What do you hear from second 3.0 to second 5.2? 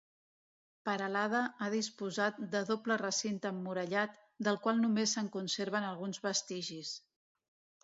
recinte emmurallat, del qual només